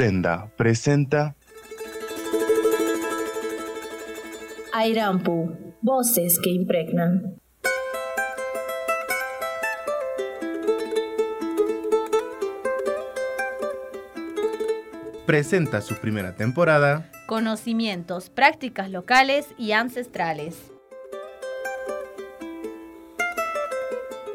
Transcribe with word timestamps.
Senda 0.00 0.50
presenta 0.56 1.36
Airampu, 4.72 5.54
voces 5.82 6.38
que 6.42 6.48
impregnan. 6.48 7.38
Presenta 15.26 15.82
su 15.82 15.96
primera 15.96 16.34
temporada 16.34 17.10
Conocimientos, 17.26 18.30
prácticas 18.30 18.90
locales 18.90 19.48
y 19.58 19.72
ancestrales. 19.72 20.72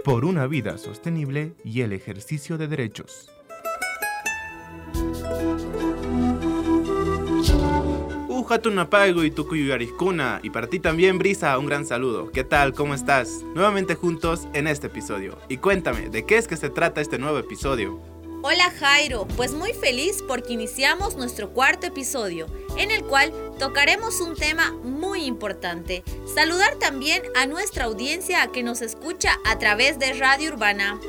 por 0.04 0.23
una 0.23 0.45
vida 0.45 0.77
sostenible 0.77 1.55
y 1.63 1.82
el 1.82 1.91
ejercicio 1.91 2.59
de 2.59 2.68
derechos. 2.68 3.34
Napaigo 8.64 9.23
y 9.23 9.32
Tukuyuyariscuna. 9.32 10.40
Y 10.41 10.50
para 10.50 10.68
ti 10.68 10.80
también, 10.80 11.18
Brisa, 11.18 11.58
un 11.59 11.66
gran 11.66 11.86
saludo. 11.86 12.32
¿Qué 12.32 12.44
tal? 12.44 12.73
¿Cómo 12.73 12.94
estás? 12.94 13.41
Nuevamente 13.54 13.95
juntos 13.95 14.48
en 14.54 14.68
este 14.68 14.88
episodio. 14.88 15.38
Y 15.50 15.58
cuéntame, 15.58 16.09
¿de 16.09 16.26
qué 16.26 16.38
es 16.38 16.48
que 16.48 16.58
se 16.58 16.70
trata 16.70 17.02
este 17.02 17.20
nuevo 17.20 17.38
episodio? 17.38 18.00
Hola 18.44 18.72
Jairo, 18.80 19.28
pues 19.36 19.54
muy 19.54 19.73
feliz 19.73 20.23
porque 20.28 20.54
iniciamos 20.54 21.16
nuestro 21.16 21.50
cuarto 21.50 21.88
episodio, 21.88 22.45
en 22.78 22.91
el 22.91 23.04
cual 23.04 23.34
tocaremos 23.58 24.22
un 24.22 24.36
tema 24.36 24.72
muy 24.84 25.26
importante. 25.26 26.03
Saludar 26.34 26.76
también 26.76 27.23
a 27.36 27.48
nuestra 27.48 27.86
audiencia 27.86 28.48
que 28.48 28.62
nos 28.62 28.81
escucha 28.81 29.40
a 29.45 29.58
través 29.58 29.98
de 29.98 30.14
Radio 30.14 30.53
Urbana. 30.53 31.00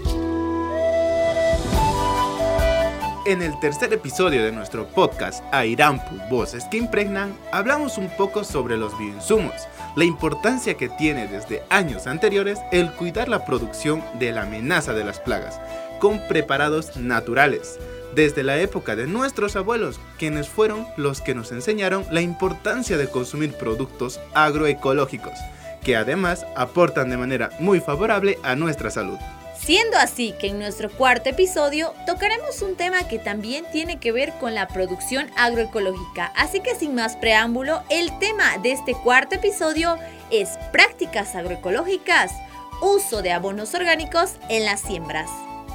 En 3.27 3.43
el 3.43 3.59
tercer 3.59 3.93
episodio 3.93 4.45
de 4.45 4.53
nuestro 4.53 4.87
podcast 4.87 5.43
Airampu, 5.53 6.15
Voces 6.31 6.65
que 6.71 6.77
Impregnan, 6.77 7.37
hablamos 7.51 7.99
un 7.99 8.09
poco 8.09 8.45
sobre 8.45 8.77
los 8.77 8.97
bioinsumos, 8.97 9.67
la 9.97 10.05
importancia 10.05 10.75
que 10.75 10.89
tiene 10.89 11.27
desde 11.27 11.65
años 11.69 12.07
anteriores 12.07 12.61
el 12.71 12.93
cuidar 12.93 13.29
la 13.29 13.45
producción 13.45 14.01
de 14.21 14.31
la 14.31 14.43
amenaza 14.43 14.93
de 14.93 15.03
las 15.03 15.19
plagas, 15.19 15.61
con 15.99 16.21
preparados 16.29 16.97
naturales, 16.97 17.81
desde 18.15 18.45
la 18.45 18.61
época 18.61 18.95
de 18.95 19.09
nuestros 19.09 19.57
abuelos, 19.57 19.99
quienes 20.19 20.49
fueron 20.49 20.87
los 20.97 21.21
que 21.21 21.35
nos 21.35 21.51
enseñaron 21.51 22.07
la 22.13 22.21
importancia 22.21 22.97
de 22.97 23.09
consumir 23.09 23.55
productos 23.55 24.21
agroecológicos, 24.35 25.35
que 25.83 25.97
además 25.97 26.47
aportan 26.55 27.11
de 27.11 27.17
manera 27.17 27.51
muy 27.59 27.81
favorable 27.81 28.39
a 28.45 28.55
nuestra 28.55 28.89
salud. 28.89 29.19
Siendo 29.67 29.97
así 29.97 30.33
que 30.39 30.47
en 30.47 30.61
nuestro 30.61 30.89
cuarto 30.89 31.29
episodio 31.29 31.93
tocaremos 32.07 32.63
un 32.63 32.77
tema 32.77 33.09
que 33.09 33.19
también 33.19 33.65
tiene 33.73 33.99
que 33.99 34.13
ver 34.13 34.33
con 34.39 34.55
la 34.55 34.69
producción 34.69 35.29
agroecológica. 35.37 36.33
Así 36.37 36.61
que 36.61 36.77
sin 36.77 36.95
más 36.95 37.17
preámbulo, 37.17 37.83
el 37.91 38.17
tema 38.21 38.59
de 38.59 38.71
este 38.71 38.95
cuarto 38.95 39.35
episodio 39.35 39.97
es 40.31 40.51
prácticas 40.71 41.35
agroecológicas, 41.35 42.33
uso 42.81 43.23
de 43.23 43.33
abonos 43.33 43.75
orgánicos 43.75 44.37
en 44.49 44.67
las 44.67 44.83
siembras. 44.83 45.29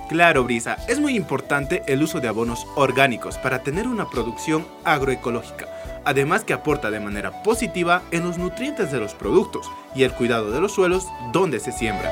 Claro, 0.07 0.45
Brisa, 0.45 0.77
es 0.87 1.01
muy 1.01 1.17
importante 1.17 1.83
el 1.85 2.01
uso 2.01 2.21
de 2.21 2.29
abonos 2.29 2.65
orgánicos 2.75 3.37
para 3.39 3.61
tener 3.61 3.87
una 3.87 4.09
producción 4.09 4.65
agroecológica, 4.85 5.67
además 6.05 6.45
que 6.45 6.53
aporta 6.53 6.91
de 6.91 7.01
manera 7.01 7.43
positiva 7.43 8.03
en 8.11 8.23
los 8.23 8.37
nutrientes 8.37 8.89
de 8.89 8.99
los 8.99 9.15
productos 9.15 9.69
y 9.93 10.03
el 10.03 10.13
cuidado 10.13 10.49
de 10.51 10.61
los 10.61 10.71
suelos 10.71 11.07
donde 11.33 11.59
se 11.59 11.73
siembra. 11.73 12.09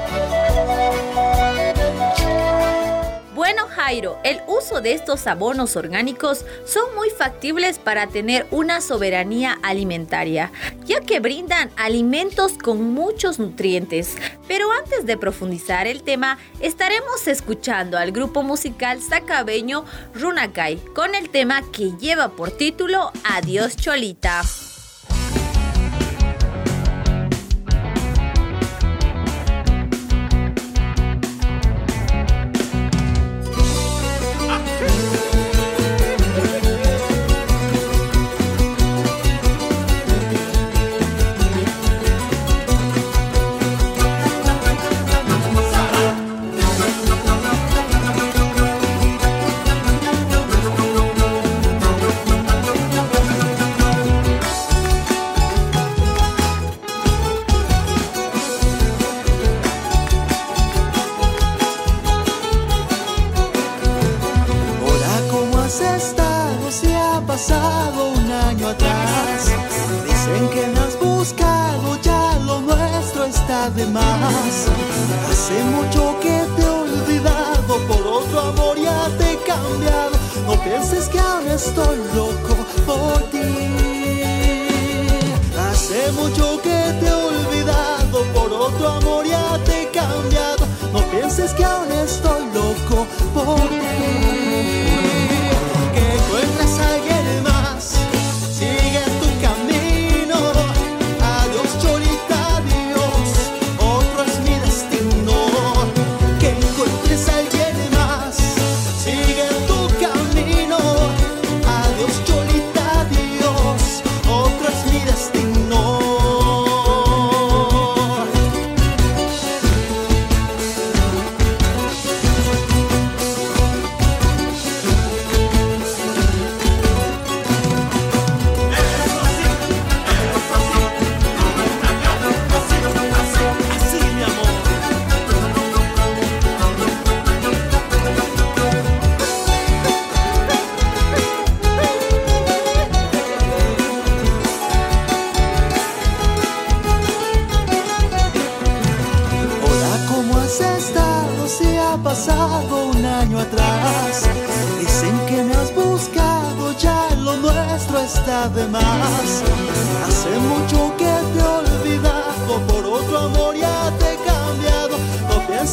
El 3.90 4.42
uso 4.45 4.82
de 4.82 4.94
estos 4.94 5.26
abonos 5.26 5.76
orgánicos 5.76 6.45
son 6.64 6.94
muy 6.95 7.09
factibles 7.09 7.80
para 7.80 8.06
tener 8.06 8.45
una 8.52 8.82
soberanía 8.82 9.58
alimentaria, 9.64 10.52
ya 10.86 11.02
que 11.02 11.20
brindan 11.20 11.72
alimentos 11.76 12.54
con 12.54 12.94
muchos 12.94 13.39
nutrientes. 13.39 14.16
Pero 14.48 14.72
antes 14.72 15.08
de 15.08 15.17
profundizar 15.17 15.88
el 15.88 16.04
tema, 16.04 16.38
estaremos 16.60 17.27
escuchando 17.27 17.98
al 17.98 18.11
grupo 18.11 18.44
musical 18.44 19.02
sacabeño 19.02 19.86
Runakai 20.14 20.76
con 20.94 21.16
el 21.16 21.32
tema 21.32 21.64
que 21.71 21.94
lleva 22.00 22.30
por 22.30 22.52
título 22.52 23.11
Adiós 23.23 23.76
Cholita. 23.76 24.44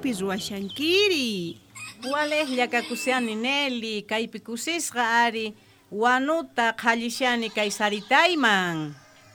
Chaypi 0.00 0.20
ruwashankiri. 0.20 1.58
Wales 2.12 2.48
llakakusiani 2.48 3.34
Nelly, 3.34 4.02
kaypi 4.02 4.40
kusisqa 4.40 5.24
ari, 5.24 5.54
wanuta 5.92 6.72
qhallishani 6.72 7.50
kay 7.50 7.70
saritayman. 7.70 8.94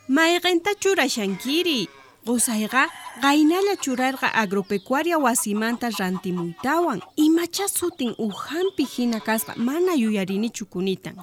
Mayqinta 0.10 0.74
churashankiri. 0.80 1.88
Qusayqa 2.26 2.90
qaynalla 3.22 3.76
churarqa 3.78 4.34
agropecuaria 4.34 5.18
wasimanta 5.20 5.90
rantimuytawan. 5.90 7.02
Imacha 7.18 7.68
sutin 7.68 8.16
uhampi 8.18 8.84
hina 8.84 9.20
kasqa 9.20 9.56
mana 9.56 9.94
yuyarinichu 9.94 10.66
kunitan. 10.66 11.16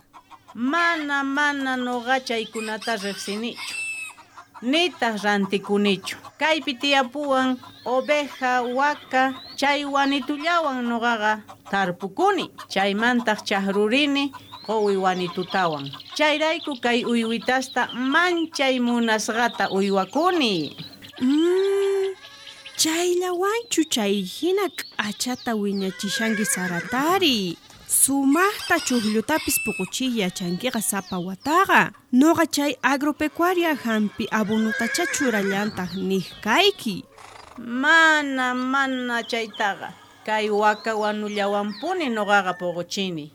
Mana 0.55 1.25
mana 1.25 1.77
noqa 1.77 2.21
chaykunata 2.21 2.97
riqsinichu. 2.97 3.92
Nita 4.63 5.17
rantikunichu. 5.17 6.17
Kaypi 6.39 6.75
tiyapuwan 6.75 7.59
oveja, 7.85 8.63
waka, 8.63 9.35
chay 9.57 9.85
wanitullawan 9.85 10.87
noqaqa 10.87 11.43
tarpukuni. 11.71 12.51
Chaymantaq 12.69 13.43
chahrurini 13.45 14.33
qowi 14.67 14.97
wanitutawan. 14.97 15.91
Chayrayku 16.15 16.79
kay 16.81 17.05
uywitasta 17.05 17.89
manchay 17.95 18.79
munasqata 18.79 19.71
uywakuni. 19.71 20.77
Mmm, 21.21 22.15
chayllawanchu 22.77 23.85
chay 23.91 24.23
hina 24.23 24.69
k'achata 24.71 25.55
wiñachishanki 25.59 26.45
saratari. 26.47 27.57
Sumaqta 27.93 28.77
chuqllutapis 28.87 29.57
puquchiy 29.65 30.13
yachankiqa 30.25 30.81
sapa 30.81 31.17
wataqa. 31.27 31.93
Noqa 32.21 32.45
chay 32.55 32.73
agropecuaria 32.93 33.73
hampi 33.85 34.25
abonutacha 34.41 35.05
churallantaq 35.15 35.91
niq 36.09 36.27
kayki. 36.45 36.97
Mana 37.83 38.55
mana 38.55 39.17
chaytaqa. 39.31 39.89
Kay 40.27 40.49
waka 40.49 40.93
wanullawanpuni 41.03 42.07
noqaqa 42.17 42.53
puquchini. 42.61 43.27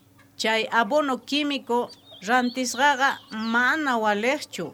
Chay 0.42 0.62
abono 0.80 1.13
químico 1.30 1.80
rantisqaqa 2.27 3.10
mana 3.53 3.92
walejchu 4.03 4.65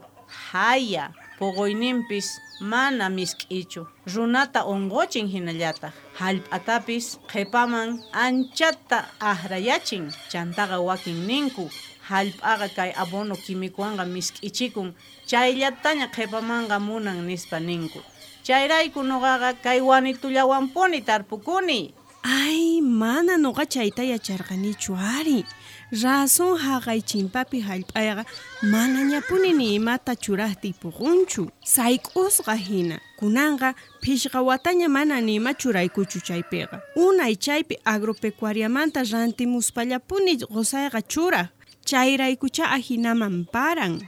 Haya, 0.51 1.11
puquyninpis 1.37 2.27
mana 2.61 3.09
misk'ichu. 3.09 3.81
Runata 4.13 4.63
unquchin 4.73 5.27
hinallataq. 5.33 5.93
Hallp'atapis 6.19 7.17
qhipaman 7.31 7.89
anchata 8.13 9.09
ahrayachin. 9.19 10.13
Chantaqa 10.31 10.77
wakin 10.79 11.25
ninku. 11.27 11.65
Hallp'aqa 12.09 12.67
kay 12.75 12.91
abono 12.93 13.35
químicowanqa 13.35 14.05
misk'ichikun. 14.05 14.93
Chayllataña 15.29 16.07
qhipamanqa 16.15 16.77
munan 16.79 17.25
nispa 17.25 17.57
ninku. 17.59 17.99
Chayrayku 18.45 18.99
noqaqa 19.01 19.49
kay 19.63 19.79
wanitullawanpuni 19.81 20.99
tarpukuni. 21.01 21.93
Ay, 22.23 22.81
mana 22.81 23.37
noqa 23.37 23.65
chayta 23.65 24.03
yacharqanichu 24.03 24.93
ari. 24.95 25.43
Razon 25.91 26.57
haqay 26.57 27.01
chimpapi 27.01 27.61
hallp'ayqa 27.61 28.23
manañapuni 28.63 29.53
ni 29.53 29.75
imata 29.75 30.15
churaqti 30.15 30.73
puqunchu. 30.81 31.49
Sayk'usqa 31.63 32.55
hina. 32.55 32.97
Kunanqa 33.19 33.75
phishqa 34.01 34.41
wataña 34.41 34.87
mana 34.89 35.21
nima 35.21 35.53
churaykuchu 35.53 36.19
chaypiqa. 36.27 36.81
Unay 36.95 37.35
chaypi 37.35 37.75
agropecuariamanta 37.85 39.03
rantimuspallapuni 39.03 40.37
qusayqa 40.53 41.01
churaq. 41.01 41.47
Chayraykucha 41.85 42.65
ahinaman 42.71 43.45
paran. 43.51 44.01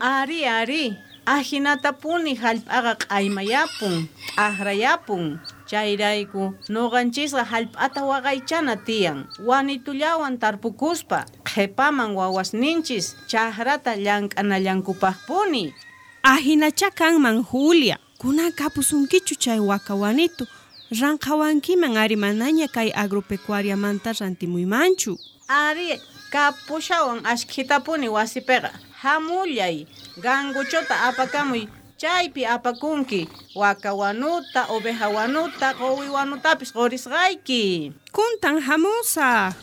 Ari 0.00 0.44
ari. 0.44 0.96
Ahinatapuni 1.26 2.36
hallp'aqa 2.36 3.00
q'aymayapun, 3.00 3.94
t'aqrayapun. 4.36 5.40
Chayrayku 5.74 6.54
nuqanchisqa 6.70 7.42
hallp'ata 7.50 8.06
waqaychana 8.06 8.78
tiyan. 8.86 9.26
Wanitullawan 9.42 10.38
tarpukuspa, 10.38 11.26
qhipaman 11.42 12.14
wawasninchis 12.14 13.18
chahrata 13.26 13.98
llank'anallankupaqpuni. 13.98 15.74
Ahinacha 16.22 16.94
kanman 16.94 17.42
Julia. 17.42 17.98
Kunan 18.22 18.54
kapusunkichu 18.54 19.34
chay 19.34 19.58
waka 19.58 19.98
wanitu. 19.98 20.46
Ranqawankiman 20.94 21.98
ari 21.98 22.14
manaña 22.14 22.70
kay 22.70 22.94
agropecuariamanta 22.94 24.14
rantimuymanchu. 24.14 25.18
Ari 25.50 25.98
kapushawan 26.30 27.26
ashkhitapuni 27.26 28.06
wasipiqa. 28.06 28.70
Hamullay, 29.02 29.86
ganguchota 30.22 31.10
apakamuy 31.10 31.66
chaypi 32.04 32.44
apakunki. 32.46 33.28
Waka 33.54 33.94
wanuta, 33.94 34.66
oveja 34.68 35.08
wanuta, 35.08 35.74
qowi 35.74 36.08
wanutapis 36.08 36.72
qorisqayki. 36.76 37.92
Kuntan 38.12 38.60
hamusa. 38.60 39.54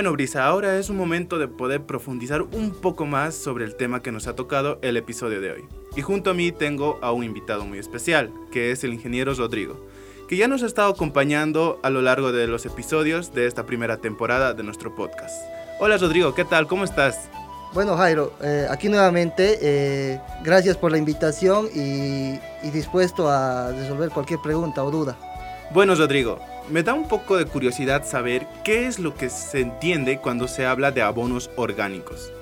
Bueno, 0.00 0.12
Brisa, 0.12 0.46
ahora 0.46 0.78
es 0.78 0.88
un 0.88 0.96
momento 0.96 1.38
de 1.38 1.46
poder 1.46 1.82
profundizar 1.82 2.40
un 2.40 2.70
poco 2.70 3.04
más 3.04 3.34
sobre 3.34 3.66
el 3.66 3.76
tema 3.76 4.00
que 4.00 4.10
nos 4.10 4.26
ha 4.28 4.34
tocado 4.34 4.78
el 4.80 4.96
episodio 4.96 5.42
de 5.42 5.52
hoy. 5.52 5.68
Y 5.94 6.00
junto 6.00 6.30
a 6.30 6.32
mí 6.32 6.52
tengo 6.52 6.98
a 7.02 7.12
un 7.12 7.22
invitado 7.22 7.66
muy 7.66 7.78
especial, 7.78 8.32
que 8.50 8.70
es 8.70 8.82
el 8.82 8.94
ingeniero 8.94 9.34
Rodrigo, 9.34 9.76
que 10.26 10.38
ya 10.38 10.48
nos 10.48 10.62
ha 10.62 10.66
estado 10.66 10.90
acompañando 10.90 11.78
a 11.82 11.90
lo 11.90 12.00
largo 12.00 12.32
de 12.32 12.46
los 12.46 12.64
episodios 12.64 13.34
de 13.34 13.46
esta 13.46 13.66
primera 13.66 13.98
temporada 13.98 14.54
de 14.54 14.62
nuestro 14.62 14.94
podcast. 14.94 15.34
Hola 15.80 15.98
Rodrigo, 15.98 16.34
¿qué 16.34 16.46
tal? 16.46 16.66
¿Cómo 16.66 16.84
estás? 16.84 17.28
Bueno, 17.74 17.94
Jairo, 17.98 18.32
eh, 18.42 18.66
aquí 18.70 18.88
nuevamente, 18.88 19.58
eh, 19.60 20.18
gracias 20.42 20.78
por 20.78 20.92
la 20.92 20.96
invitación 20.96 21.68
y, 21.74 22.40
y 22.66 22.70
dispuesto 22.72 23.28
a 23.28 23.70
resolver 23.72 24.08
cualquier 24.08 24.40
pregunta 24.40 24.82
o 24.82 24.90
duda. 24.90 25.18
Bueno, 25.72 25.94
Rodrigo, 25.94 26.40
me 26.68 26.82
da 26.82 26.94
un 26.94 27.06
poco 27.06 27.36
de 27.36 27.46
curiosidad 27.46 28.04
saber 28.04 28.44
qué 28.64 28.88
es 28.88 28.98
lo 28.98 29.14
que 29.14 29.30
se 29.30 29.60
entiende 29.60 30.18
cuando 30.18 30.48
se 30.48 30.66
habla 30.66 30.90
de 30.90 31.00
abonos 31.00 31.48
orgánicos. 31.54 32.32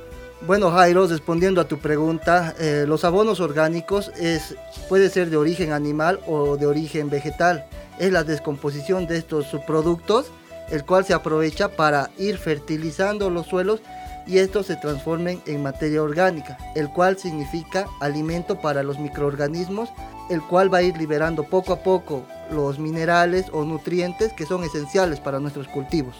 Bueno, 0.46 0.70
Jairo, 0.70 1.06
respondiendo 1.06 1.60
a 1.60 1.68
tu 1.68 1.78
pregunta, 1.78 2.54
eh, 2.58 2.86
los 2.88 3.04
abonos 3.04 3.40
orgánicos 3.40 4.10
es, 4.16 4.56
puede 4.88 5.10
ser 5.10 5.28
de 5.28 5.36
origen 5.36 5.72
animal 5.72 6.20
o 6.26 6.56
de 6.56 6.64
origen 6.64 7.10
vegetal. 7.10 7.66
Es 7.98 8.12
la 8.12 8.24
descomposición 8.24 9.06
de 9.06 9.18
estos 9.18 9.46
subproductos, 9.46 10.32
el 10.70 10.86
cual 10.86 11.04
se 11.04 11.12
aprovecha 11.12 11.68
para 11.68 12.08
ir 12.16 12.38
fertilizando 12.38 13.28
los 13.28 13.46
suelos 13.46 13.82
y 14.26 14.38
estos 14.38 14.66
se 14.66 14.76
transformen 14.76 15.42
en 15.46 15.62
materia 15.62 16.02
orgánica, 16.02 16.56
el 16.74 16.88
cual 16.88 17.18
significa 17.18 17.84
alimento 18.00 18.58
para 18.58 18.82
los 18.82 18.98
microorganismos, 18.98 19.90
el 20.30 20.42
cual 20.42 20.72
va 20.72 20.78
a 20.78 20.82
ir 20.82 20.96
liberando 20.96 21.44
poco 21.44 21.72
a 21.72 21.82
poco 21.82 22.24
los 22.50 22.78
minerales 22.78 23.46
o 23.52 23.64
nutrientes 23.64 24.32
que 24.32 24.46
son 24.46 24.64
esenciales 24.64 25.20
para 25.20 25.38
nuestros 25.40 25.68
cultivos. 25.68 26.14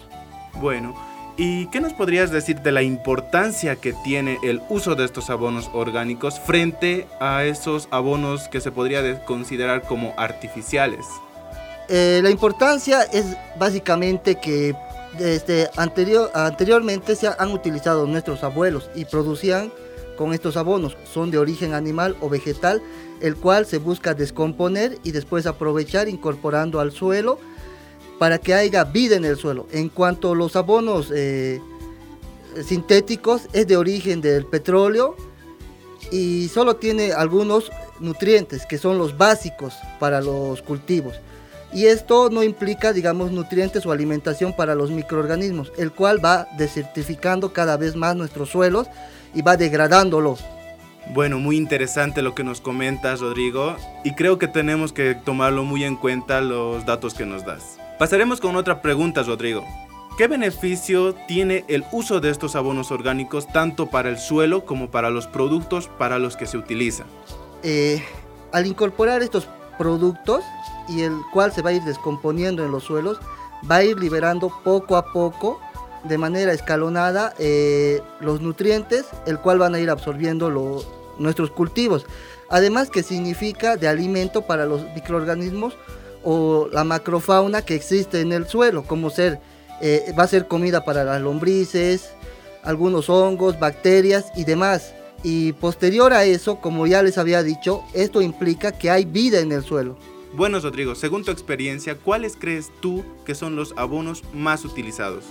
Bueno, 0.60 0.94
¿y 1.36 1.66
qué 1.68 1.80
nos 1.80 1.92
podrías 1.92 2.30
decir 2.30 2.60
de 2.60 2.72
la 2.72 2.82
importancia 2.82 3.76
que 3.76 3.92
tiene 4.04 4.38
el 4.42 4.60
uso 4.68 4.94
de 4.94 5.04
estos 5.04 5.30
abonos 5.30 5.70
orgánicos 5.72 6.38
frente 6.40 7.06
a 7.20 7.44
esos 7.44 7.88
abonos 7.90 8.48
que 8.48 8.60
se 8.60 8.70
podría 8.72 9.02
de- 9.02 9.22
considerar 9.24 9.82
como 9.82 10.14
artificiales? 10.16 11.06
Eh, 11.88 12.20
la 12.22 12.30
importancia 12.30 13.02
es 13.04 13.36
básicamente 13.58 14.34
que 14.34 14.74
desde 15.18 15.70
anterior, 15.76 16.30
anteriormente 16.34 17.16
se 17.16 17.28
han 17.28 17.50
utilizado 17.52 18.06
nuestros 18.06 18.44
abuelos 18.44 18.90
y 18.94 19.06
producían 19.06 19.72
con 20.18 20.34
estos 20.34 20.56
abonos. 20.56 20.98
Son 21.10 21.30
de 21.30 21.38
origen 21.38 21.72
animal 21.72 22.16
o 22.20 22.28
vegetal, 22.28 22.82
el 23.20 23.36
cual 23.36 23.64
se 23.64 23.78
busca 23.78 24.12
descomponer 24.12 24.98
y 25.04 25.12
después 25.12 25.46
aprovechar 25.46 26.08
incorporando 26.08 26.80
al 26.80 26.90
suelo 26.90 27.38
para 28.18 28.38
que 28.38 28.52
haya 28.52 28.84
vida 28.84 29.16
en 29.16 29.24
el 29.24 29.36
suelo. 29.36 29.68
En 29.72 29.88
cuanto 29.88 30.32
a 30.32 30.34
los 30.34 30.56
abonos 30.56 31.12
eh, 31.14 31.60
sintéticos, 32.66 33.42
es 33.52 33.68
de 33.68 33.76
origen 33.76 34.20
del 34.20 34.44
petróleo 34.44 35.14
y 36.10 36.48
solo 36.48 36.76
tiene 36.76 37.12
algunos 37.12 37.70
nutrientes 38.00 38.66
que 38.66 38.76
son 38.76 38.98
los 38.98 39.16
básicos 39.16 39.74
para 40.00 40.20
los 40.20 40.60
cultivos. 40.62 41.14
Y 41.72 41.84
esto 41.84 42.30
no 42.30 42.42
implica, 42.42 42.92
digamos, 42.92 43.30
nutrientes 43.30 43.84
o 43.84 43.92
alimentación 43.92 44.56
para 44.56 44.74
los 44.74 44.90
microorganismos, 44.90 45.70
el 45.76 45.92
cual 45.92 46.24
va 46.24 46.48
desertificando 46.56 47.52
cada 47.52 47.76
vez 47.76 47.94
más 47.94 48.16
nuestros 48.16 48.48
suelos 48.48 48.88
y 49.38 49.42
va 49.42 49.56
degradándolos. 49.56 50.44
Bueno, 51.14 51.38
muy 51.38 51.56
interesante 51.56 52.22
lo 52.22 52.34
que 52.34 52.42
nos 52.42 52.60
comentas, 52.60 53.20
Rodrigo, 53.20 53.76
y 54.02 54.14
creo 54.14 54.36
que 54.36 54.48
tenemos 54.48 54.92
que 54.92 55.14
tomarlo 55.14 55.62
muy 55.62 55.84
en 55.84 55.94
cuenta 55.94 56.40
los 56.40 56.84
datos 56.84 57.14
que 57.14 57.24
nos 57.24 57.46
das. 57.46 57.78
Pasaremos 58.00 58.40
con 58.40 58.56
otra 58.56 58.82
pregunta, 58.82 59.22
Rodrigo. 59.22 59.64
¿Qué 60.18 60.26
beneficio 60.26 61.14
tiene 61.28 61.64
el 61.68 61.84
uso 61.92 62.18
de 62.18 62.30
estos 62.30 62.56
abonos 62.56 62.90
orgánicos 62.90 63.46
tanto 63.46 63.86
para 63.86 64.08
el 64.08 64.18
suelo 64.18 64.64
como 64.64 64.90
para 64.90 65.08
los 65.08 65.28
productos 65.28 65.86
para 65.86 66.18
los 66.18 66.36
que 66.36 66.46
se 66.46 66.58
utilizan? 66.58 67.06
Eh, 67.62 68.02
al 68.50 68.66
incorporar 68.66 69.22
estos 69.22 69.48
productos 69.78 70.42
y 70.88 71.02
el 71.02 71.14
cual 71.32 71.52
se 71.52 71.62
va 71.62 71.70
a 71.70 71.74
ir 71.74 71.82
descomponiendo 71.84 72.64
en 72.64 72.72
los 72.72 72.82
suelos, 72.82 73.20
va 73.70 73.76
a 73.76 73.84
ir 73.84 74.00
liberando 74.00 74.50
poco 74.64 74.96
a 74.96 75.12
poco, 75.12 75.60
de 76.04 76.18
manera 76.18 76.52
escalonada, 76.52 77.34
eh, 77.38 78.00
los 78.20 78.40
nutrientes, 78.40 79.06
el 79.26 79.38
cual 79.38 79.58
van 79.58 79.74
a 79.74 79.80
ir 79.80 79.90
absorbiendo 79.90 80.50
lo- 80.50 80.84
nuestros 81.18 81.50
cultivos. 81.50 82.06
Además 82.50 82.90
que 82.90 83.02
significa 83.02 83.76
de 83.76 83.88
alimento 83.88 84.42
para 84.42 84.64
los 84.66 84.82
microorganismos 84.94 85.74
o 86.24 86.68
la 86.72 86.84
macrofauna 86.84 87.62
que 87.62 87.74
existe 87.74 88.20
en 88.20 88.32
el 88.32 88.46
suelo, 88.46 88.84
como 88.84 89.10
ser, 89.10 89.40
eh, 89.80 90.12
va 90.18 90.24
a 90.24 90.28
ser 90.28 90.46
comida 90.48 90.84
para 90.84 91.04
las 91.04 91.20
lombrices, 91.20 92.10
algunos 92.62 93.08
hongos, 93.10 93.58
bacterias 93.58 94.26
y 94.36 94.44
demás. 94.44 94.94
Y 95.24 95.52
posterior 95.54 96.12
a 96.12 96.24
eso, 96.24 96.60
como 96.60 96.86
ya 96.86 97.02
les 97.02 97.18
había 97.18 97.42
dicho, 97.42 97.82
esto 97.92 98.22
implica 98.22 98.70
que 98.72 98.90
hay 98.90 99.04
vida 99.04 99.40
en 99.40 99.50
el 99.52 99.64
suelo. 99.64 99.96
Bueno, 100.34 100.60
Rodrigo, 100.60 100.94
según 100.94 101.24
tu 101.24 101.30
experiencia, 101.32 101.96
¿cuáles 101.96 102.36
crees 102.36 102.70
tú 102.80 103.02
que 103.24 103.34
son 103.34 103.56
los 103.56 103.74
abonos 103.76 104.22
más 104.32 104.64
utilizados? 104.64 105.24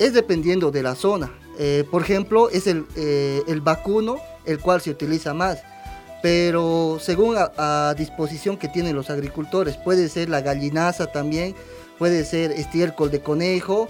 Es 0.00 0.14
dependiendo 0.14 0.70
de 0.70 0.82
la 0.82 0.94
zona. 0.94 1.30
Eh, 1.58 1.84
por 1.90 2.00
ejemplo, 2.00 2.48
es 2.48 2.66
el, 2.66 2.86
eh, 2.96 3.42
el 3.46 3.60
vacuno 3.60 4.16
el 4.46 4.58
cual 4.58 4.80
se 4.80 4.88
utiliza 4.88 5.34
más. 5.34 5.58
Pero 6.22 6.96
según 6.98 7.36
a, 7.38 7.94
disposición 7.98 8.56
que 8.56 8.68
tienen 8.68 8.96
los 8.96 9.10
agricultores, 9.10 9.76
puede 9.76 10.08
ser 10.08 10.30
la 10.30 10.40
gallinaza 10.40 11.12
también, 11.12 11.54
puede 11.98 12.24
ser 12.24 12.50
estiércol 12.52 13.10
de 13.10 13.20
conejo 13.20 13.88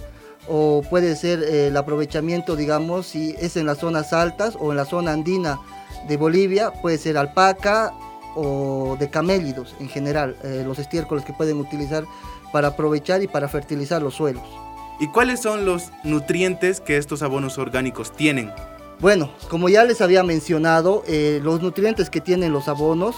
o 0.49 0.83
puede 0.91 1.15
ser 1.15 1.45
eh, 1.45 1.69
el 1.69 1.77
aprovechamiento, 1.77 2.57
digamos, 2.57 3.07
si 3.07 3.37
es 3.39 3.57
en 3.57 3.67
las 3.67 3.79
zonas 3.79 4.13
altas 4.13 4.57
o 4.59 4.73
en 4.73 4.79
la 4.79 4.87
zona 4.87 5.13
andina 5.13 5.61
de 6.09 6.17
Bolivia, 6.17 6.73
puede 6.73 6.99
ser 6.99 7.17
alpaca 7.19 7.93
o 8.35 8.97
de 8.99 9.11
camélidos 9.11 9.77
en 9.79 9.89
general, 9.89 10.37
los 10.65 10.79
estiércoles 10.81 11.25
que 11.25 11.33
pueden 11.33 11.59
utilizar 11.59 12.05
para 12.53 12.69
aprovechar 12.69 13.23
y 13.23 13.29
para 13.29 13.49
fertilizar 13.49 14.03
los 14.03 14.15
suelos. 14.15 14.45
¿Y 15.01 15.09
cuáles 15.09 15.41
son 15.41 15.65
los 15.65 15.91
nutrientes 16.05 16.81
que 16.81 16.99
estos 16.99 17.23
abonos 17.23 17.57
orgánicos 17.57 18.13
tienen? 18.13 18.53
Bueno, 19.01 19.31
como 19.49 19.71
ya 19.71 19.83
les 19.85 20.03
había 20.03 20.23
mencionado, 20.23 21.03
eh, 21.07 21.41
los 21.43 21.63
nutrientes 21.63 22.11
que 22.11 22.21
tienen 22.21 22.53
los 22.53 22.69
abonos 22.69 23.17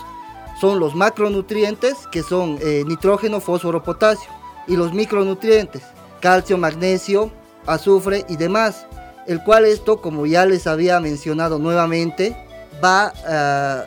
son 0.61 0.79
los 0.79 0.95
macronutrientes, 0.95 2.07
que 2.13 2.23
son 2.23 2.57
eh, 2.63 2.85
nitrógeno, 2.87 3.41
fósforo, 3.41 3.83
potasio, 3.83 4.31
y 4.69 4.77
los 4.77 4.93
micronutrientes, 4.93 5.83
calcio, 6.21 6.57
magnesio, 6.57 7.33
azufre 7.67 8.25
y 8.29 8.37
demás, 8.37 8.87
el 9.27 9.43
cual 9.43 9.65
esto, 9.65 10.01
como 10.01 10.25
ya 10.25 10.47
les 10.47 10.69
había 10.69 11.01
mencionado 11.01 11.59
nuevamente, 11.59 12.37
va 12.83 13.13
ah, 13.27 13.85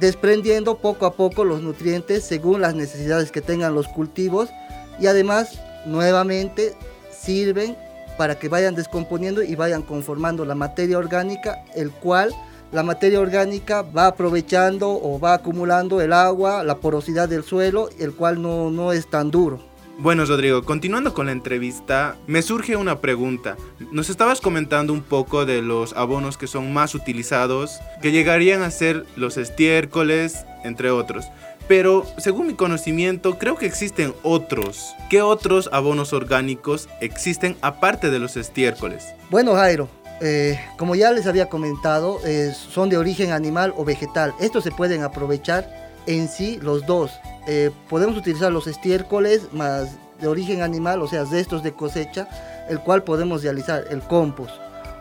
desprendiendo 0.00 0.78
poco 0.78 1.06
a 1.06 1.14
poco 1.14 1.44
los 1.44 1.62
nutrientes 1.62 2.24
según 2.24 2.60
las 2.60 2.74
necesidades 2.74 3.30
que 3.30 3.40
tengan 3.40 3.74
los 3.76 3.86
cultivos 3.86 4.50
y 4.98 5.06
además 5.06 5.60
nuevamente 5.84 6.74
sirven 7.26 7.76
para 8.16 8.38
que 8.38 8.48
vayan 8.48 8.74
descomponiendo 8.74 9.42
y 9.42 9.54
vayan 9.56 9.82
conformando 9.82 10.44
la 10.44 10.54
materia 10.54 10.96
orgánica, 10.96 11.64
el 11.74 11.90
cual 11.90 12.32
la 12.72 12.82
materia 12.82 13.20
orgánica 13.20 13.82
va 13.82 14.06
aprovechando 14.06 14.90
o 14.90 15.20
va 15.20 15.34
acumulando 15.34 16.00
el 16.00 16.12
agua, 16.12 16.64
la 16.64 16.78
porosidad 16.78 17.28
del 17.28 17.42
suelo, 17.42 17.90
el 17.98 18.14
cual 18.14 18.40
no, 18.40 18.70
no 18.70 18.92
es 18.92 19.08
tan 19.08 19.30
duro. 19.30 19.60
Bueno, 19.98 20.26
Rodrigo, 20.26 20.62
continuando 20.62 21.14
con 21.14 21.26
la 21.26 21.32
entrevista, 21.32 22.16
me 22.26 22.42
surge 22.42 22.76
una 22.76 23.00
pregunta. 23.00 23.56
Nos 23.92 24.10
estabas 24.10 24.42
comentando 24.42 24.92
un 24.92 25.00
poco 25.00 25.46
de 25.46 25.62
los 25.62 25.94
abonos 25.94 26.36
que 26.36 26.46
son 26.46 26.74
más 26.74 26.94
utilizados, 26.94 27.78
que 28.02 28.12
llegarían 28.12 28.62
a 28.62 28.70
ser 28.70 29.06
los 29.16 29.38
estiércoles, 29.38 30.44
entre 30.64 30.90
otros. 30.90 31.24
Pero 31.68 32.06
según 32.18 32.46
mi 32.46 32.54
conocimiento, 32.54 33.38
creo 33.38 33.56
que 33.56 33.66
existen 33.66 34.14
otros. 34.22 34.94
¿Qué 35.10 35.20
otros 35.22 35.68
abonos 35.72 36.12
orgánicos 36.12 36.88
existen 37.00 37.56
aparte 37.60 38.10
de 38.10 38.20
los 38.20 38.36
estiércoles? 38.36 39.14
Bueno, 39.30 39.54
Jairo, 39.54 39.88
eh, 40.20 40.60
como 40.78 40.94
ya 40.94 41.10
les 41.10 41.26
había 41.26 41.48
comentado, 41.48 42.20
eh, 42.24 42.52
son 42.54 42.88
de 42.88 42.96
origen 42.96 43.32
animal 43.32 43.74
o 43.76 43.84
vegetal. 43.84 44.32
Estos 44.40 44.62
se 44.64 44.70
pueden 44.70 45.02
aprovechar 45.02 45.68
en 46.06 46.28
sí 46.28 46.58
los 46.62 46.86
dos. 46.86 47.10
Eh, 47.48 47.70
podemos 47.88 48.16
utilizar 48.16 48.52
los 48.52 48.68
estiércoles 48.68 49.48
más 49.52 49.88
de 50.20 50.28
origen 50.28 50.62
animal, 50.62 51.02
o 51.02 51.08
sea, 51.08 51.24
de 51.24 51.40
estos 51.40 51.64
de 51.64 51.72
cosecha, 51.72 52.28
el 52.70 52.80
cual 52.80 53.02
podemos 53.02 53.42
realizar 53.42 53.84
el 53.90 54.00
compost. 54.02 54.54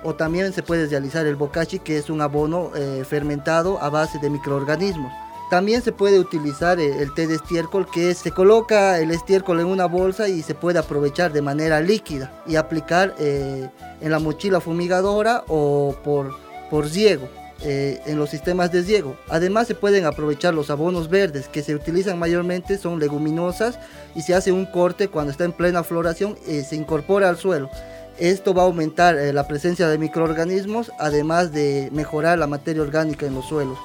O 0.04 0.16
también 0.16 0.52
se 0.52 0.64
puede 0.64 0.88
realizar 0.88 1.26
el 1.26 1.36
bokashi, 1.36 1.80
que 1.80 1.98
es 1.98 2.10
un 2.10 2.22
abono 2.22 2.72
fermentado 3.10 3.82
a 3.82 3.90
base 3.90 4.20
de 4.20 4.30
microorganismos. 4.30 5.12
También 5.50 5.84
se 5.84 5.92
puede 5.92 6.20
utilizar 6.20 6.80
el, 6.80 7.14
té 7.14 7.28
de 7.28 7.36
estiércol, 7.36 7.88
que 7.90 8.16
se 8.16 8.32
coloca 8.32 9.00
el 9.00 9.12
estiércol 9.12 9.60
en 9.60 9.68
una 9.68 9.86
bolsa 9.86 10.28
y 10.28 10.42
se 10.42 10.56
puede 10.56 10.80
aprovechar 10.80 11.34
de 11.34 11.44
manera 11.44 11.82
líquida 11.82 12.44
y 12.48 12.56
aplicar 12.56 13.14
eh, 13.20 13.70
en 14.02 14.12
la 14.12 14.18
mochila 14.18 14.60
fumigadora 14.60 15.44
o 15.48 15.96
por, 16.04 16.36
por 16.72 16.88
eh, 16.88 18.02
en 18.08 18.18
los 18.18 18.32
sistemas 18.32 18.72
de 18.72 18.82
riego. 18.82 19.18
Además 19.30 19.68
se 19.68 19.76
pueden 19.76 20.06
aprovechar 20.06 20.56
los 20.56 20.72
abonos 20.72 21.10
verdes, 21.10 21.48
que 21.48 21.62
se 21.62 21.76
utilizan 21.76 22.18
mayormente, 22.18 22.80
son 22.80 23.00
leguminosas 23.00 23.78
y 24.16 24.24
se 24.24 24.34
hace 24.34 24.52
un 24.52 24.66
corte 24.66 25.10
cuando 25.10 25.32
está 25.32 25.46
en 25.46 25.54
plena 25.54 25.84
floración, 25.84 26.38
eh, 26.48 26.64
se 26.68 26.76
incorpora 26.76 27.30
al 27.30 27.38
suelo. 27.38 27.70
Esto 28.18 28.54
va 28.54 28.64
a 28.64 28.66
aumentar 28.66 29.16
la 29.16 29.46
presencia 29.46 29.90
de 29.90 29.98
microorganismos, 29.98 30.92
además 31.00 31.52
de 31.52 31.90
mejorar 31.92 32.40
la 32.40 32.48
materia 32.48 32.82
orgánica 32.82 33.26
en 33.26 33.36
los 33.36 33.46
suelos. 33.46 33.78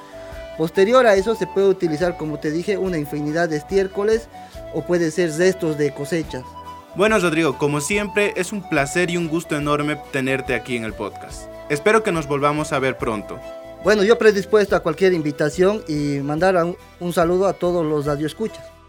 Posterior 0.61 1.07
a 1.07 1.15
eso 1.15 1.35
se 1.37 1.47
puede 1.47 1.69
utilizar, 1.69 2.19
como 2.19 2.39
te 2.39 2.51
dije, 2.51 2.77
una 2.77 2.99
infinidad 2.99 3.49
de 3.49 3.57
estiércoles 3.57 4.29
o 4.75 4.83
puede 4.83 5.11
ser 5.11 5.33
restos 5.39 5.79
de 5.79 5.95
cosechas. 5.95 6.43
Bueno, 6.95 7.19
Rodrigo, 7.19 7.57
como 7.57 7.81
siempre, 7.81 8.35
es 8.37 8.53
un 8.53 8.69
placer 8.69 9.09
y 9.09 9.17
un 9.17 9.27
gusto 9.27 9.57
enorme 9.57 9.97
tenerte 10.13 10.55
aquí 10.55 10.77
en 10.77 10.85
el 10.85 10.93
podcast. 10.93 11.49
Espero 11.71 12.03
que 12.03 12.13
nos 12.13 12.27
volvamos 12.27 12.75
a 12.75 12.79
ver 12.79 12.99
pronto. 12.99 13.41
Bueno, 13.85 14.05
yo 14.05 14.19
predispuesto 14.19 14.77
a 14.77 14.81
cualquier 14.81 15.15
invitación 15.15 15.83
y 15.89 16.19
mandar 16.19 16.63
un, 16.63 16.77
un 16.99 17.15
saludo 17.15 17.47
a 17.47 17.55
todos 17.55 17.83
los 17.87 18.05
radioescuchas. 18.05 18.80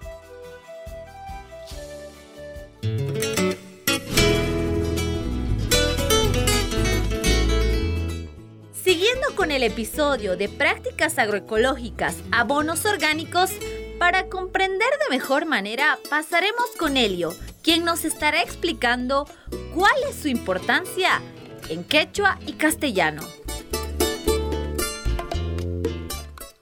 Con 9.41 9.49
el 9.49 9.63
episodio 9.63 10.37
de 10.37 10.47
prácticas 10.47 11.17
agroecológicas, 11.17 12.15
abonos 12.31 12.85
orgánicos, 12.85 13.49
para 13.97 14.29
comprender 14.29 14.87
de 14.99 15.09
mejor 15.09 15.47
manera 15.47 15.97
pasaremos 16.11 16.67
con 16.77 16.95
Helio, 16.95 17.33
quien 17.63 17.83
nos 17.83 18.05
estará 18.05 18.43
explicando 18.43 19.25
cuál 19.73 19.95
es 20.07 20.15
su 20.15 20.27
importancia 20.27 21.23
en 21.69 21.83
quechua 21.83 22.37
y 22.45 22.53
castellano. 22.53 23.23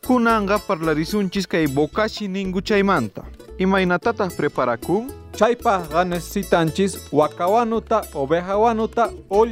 Kunanga 0.07 0.57
parlarisunchis 0.57 1.47
kay 1.47 1.67
bokashi 1.67 2.29
ningu 2.29 2.61
chaymanta. 2.61 3.25
Imaynatatas 3.57 4.35
preparakun? 4.35 5.11
Chaypaq 5.35 6.05
necesitanchis 6.05 6.97
wakawanuta, 7.11 8.03
ovejawanuta 8.13 9.09
o 9.27 9.45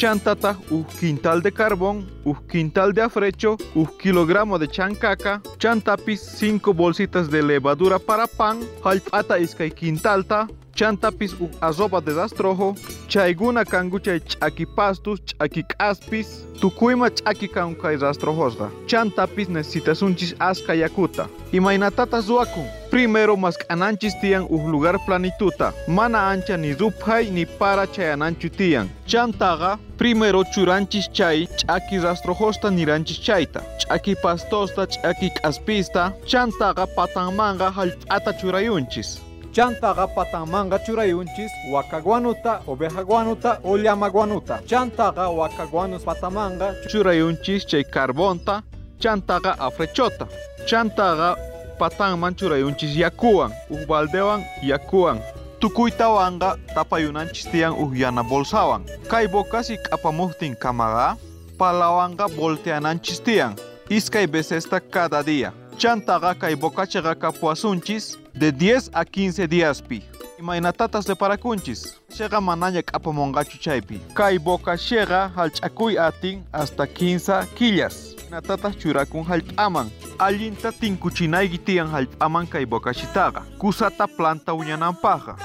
llamawanuta. 0.00 0.10
Chantata 0.10 0.56
un 0.70 0.84
quintal 0.84 1.42
de 1.42 1.52
carbón, 1.52 2.10
un 2.24 2.34
quintal 2.48 2.92
de 2.94 3.02
afrecho, 3.02 3.56
un 3.74 3.86
kilogramo 3.98 4.58
de 4.58 4.66
chancaca, 4.66 5.42
chantapis 5.58 6.20
5 6.20 6.72
bolsitas 6.72 7.30
de 7.30 7.42
levadura 7.42 7.98
para 7.98 8.26
pan, 8.26 8.60
halpata 8.82 9.38
iskay 9.38 9.70
quintalta, 9.70 10.48
chantapis 10.80 11.34
un 11.38 11.50
azopa 11.60 12.00
de 12.00 12.12
rastrojo, 12.14 12.74
chayguna 13.06 13.64
kanguchay 13.66 14.18
ch'aki 14.20 14.64
pastus, 14.64 15.20
ch'aki 15.26 15.62
k'aspis, 15.62 16.28
tukuyma 16.58 17.10
ch'aki 17.10 17.48
kankay 17.48 17.96
rastrojosqa. 18.00 18.70
Chantapis 18.86 19.48
necesitas 19.48 20.00
unchis 20.00 20.34
aska 20.40 20.74
yakuta. 20.74 21.28
Imaynatatas 21.52 22.28
ruakun. 22.28 22.64
Primero 22.90 23.36
mask'ananchis 23.36 24.14
tiyan 24.22 24.46
un 24.48 24.72
lugar 24.72 24.96
planituta. 25.04 25.74
Mana 25.86 26.18
ancha 26.32 26.56
ni 26.56 26.72
ruphay 26.72 27.30
ni 27.30 27.44
para 27.44 27.86
chayananchu 27.86 28.48
tiyan. 28.48 28.88
Chantaqa 29.06 29.78
primero 29.98 30.44
churanchis 30.44 31.12
chay 31.12 31.46
ch'aki 31.46 31.98
rastrojosta 32.00 32.70
niranchis 32.70 33.20
chayta. 33.20 33.60
Ch'aki 33.80 34.14
pastosta, 34.22 34.86
ch'aki 34.86 35.28
k'aspista. 35.36 36.14
Chantaqa 36.24 36.86
patanmanqa 36.96 37.68
hallp'ata 37.70 38.32
churayunchis. 38.40 39.29
Chantaqa 39.52 40.06
patanmanqa 40.14 40.78
churayunchis 40.86 41.50
wakaguanuta, 41.72 42.62
ovejaguanuta 42.66 43.58
o 43.64 43.76
llamaguanuta. 43.76 44.60
Chantaqa 44.66 45.28
wakaguanus 45.28 46.04
patanmanqa 46.04 46.74
Churayunchis 46.88 47.66
chay 47.66 47.84
carbonta. 47.84 48.62
Chantaqa 49.00 49.56
afrechota. 49.58 50.26
Chantaqa 50.66 51.36
patanman 51.78 52.34
churayunchis 52.34 52.94
yakuwan. 52.96 53.52
Un 53.70 53.86
baldewan 53.86 54.44
yakuwan. 54.62 55.18
tukuytawanga 55.60 56.56
tapayunanchis 56.74 57.46
tiyan 57.50 57.72
uhyana 57.72 58.22
bolsawan. 58.22 58.84
Kay 59.08 59.28
bokas 59.28 59.70
ik'apamuhtin 59.70 60.56
kamaga, 60.56 61.16
palawanga 61.58 62.26
volteananchis 62.36 63.20
tiyan. 63.20 63.58
Iskay 63.90 64.26
becesta 64.26 64.80
cada 64.80 65.22
día. 65.22 65.52
Chantaga 65.76 66.34
kay 66.34 66.56
bokachaga 66.56 67.14
kapuasunchis 67.14 68.16
de 68.40 68.50
10 68.50 68.90
a 68.94 69.04
15 69.04 69.46
días 69.46 69.82
pi. 69.82 70.02
Imaynatatas 70.38 71.06
le 71.06 71.14
parakunchis. 71.14 72.00
Chega 72.08 72.40
mananya 72.40 72.82
k'apamongachu 72.82 73.58
chaypi. 73.58 74.00
Kay 74.14 74.38
boka 74.38 74.78
chega 74.78 75.28
halch'akuy 75.36 75.98
atin 75.98 76.42
hasta 76.50 76.86
15 76.86 77.46
killas. 77.54 78.16
Natatas 78.30 78.76
churakun 78.80 79.24
halp'aman. 79.24 79.90
Allinta 80.18 80.72
tinkuchinayki 80.72 81.58
tiyan 81.58 81.92
halp'aman 81.92 82.46
kay 82.46 82.64
bokashitaga. 82.64 83.42
Kusata 83.58 84.06
planta 84.08 84.54
uñanampaja. 84.54 85.36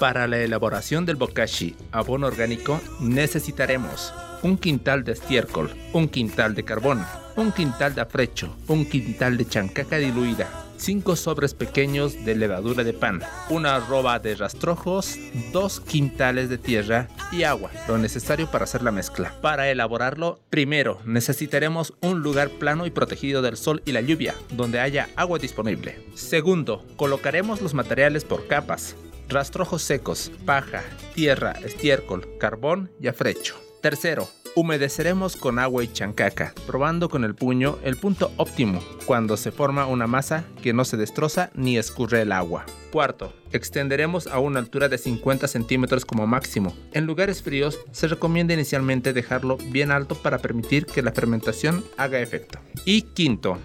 Para 0.00 0.26
la 0.26 0.38
elaboración 0.38 1.04
del 1.04 1.16
bokashi, 1.16 1.76
abono 1.92 2.26
orgánico, 2.26 2.80
necesitaremos 3.00 4.14
un 4.42 4.56
quintal 4.56 5.04
de 5.04 5.12
estiércol, 5.12 5.70
un 5.92 6.08
quintal 6.08 6.54
de 6.54 6.64
carbón, 6.64 7.04
un 7.36 7.52
quintal 7.52 7.94
de 7.94 8.00
afrecho, 8.00 8.56
un 8.66 8.86
quintal 8.86 9.36
de 9.36 9.46
chancaca 9.46 9.98
diluida, 9.98 10.48
5 10.78 11.16
sobres 11.16 11.52
pequeños 11.52 12.24
de 12.24 12.34
levadura 12.34 12.82
de 12.82 12.94
pan, 12.94 13.20
una 13.50 13.76
arroba 13.76 14.18
de 14.18 14.36
rastrojos, 14.36 15.18
2 15.52 15.80
quintales 15.80 16.48
de 16.48 16.56
tierra 16.56 17.08
y 17.30 17.42
agua, 17.42 17.70
lo 17.86 17.98
necesario 17.98 18.50
para 18.50 18.64
hacer 18.64 18.82
la 18.82 18.92
mezcla. 18.92 19.34
Para 19.42 19.68
elaborarlo, 19.68 20.40
primero 20.48 20.98
necesitaremos 21.04 21.92
un 22.00 22.22
lugar 22.22 22.48
plano 22.48 22.86
y 22.86 22.90
protegido 22.90 23.42
del 23.42 23.58
sol 23.58 23.82
y 23.84 23.92
la 23.92 24.00
lluvia, 24.00 24.34
donde 24.52 24.80
haya 24.80 25.10
agua 25.14 25.38
disponible. 25.38 26.02
Segundo, 26.14 26.86
colocaremos 26.96 27.60
los 27.60 27.74
materiales 27.74 28.24
por 28.24 28.46
capas, 28.46 28.96
rastrojos 29.30 29.82
secos, 29.82 30.30
paja, 30.44 30.82
tierra, 31.14 31.52
estiércol, 31.64 32.26
carbón 32.38 32.90
y 33.00 33.06
afrecho. 33.06 33.56
Tercero, 33.80 34.28
humedeceremos 34.56 35.36
con 35.36 35.58
agua 35.58 35.84
y 35.84 35.88
chancaca, 35.88 36.52
probando 36.66 37.08
con 37.08 37.24
el 37.24 37.34
puño 37.34 37.78
el 37.82 37.96
punto 37.96 38.32
óptimo 38.36 38.82
cuando 39.06 39.36
se 39.36 39.52
forma 39.52 39.86
una 39.86 40.06
masa 40.06 40.44
que 40.62 40.72
no 40.72 40.84
se 40.84 40.96
destroza 40.96 41.50
ni 41.54 41.78
escurre 41.78 42.22
el 42.22 42.32
agua. 42.32 42.66
Cuarto, 42.90 43.32
extenderemos 43.52 44.26
a 44.26 44.40
una 44.40 44.58
altura 44.58 44.88
de 44.88 44.98
50 44.98 45.46
centímetros 45.46 46.04
como 46.04 46.26
máximo. 46.26 46.74
En 46.92 47.06
lugares 47.06 47.42
fríos 47.42 47.78
se 47.92 48.08
recomienda 48.08 48.52
inicialmente 48.52 49.12
dejarlo 49.12 49.56
bien 49.68 49.92
alto 49.92 50.16
para 50.16 50.38
permitir 50.38 50.86
que 50.86 51.02
la 51.02 51.12
fermentación 51.12 51.84
haga 51.96 52.20
efecto. 52.20 52.58
Y 52.84 53.02
quinto, 53.02 53.58